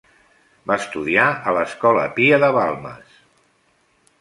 Va 0.69 0.77
estudiar 0.83 1.27
a 1.51 1.53
l'Escola 1.57 2.07
Pia 2.17 2.41
de 2.45 2.51
Balmes. 2.59 3.21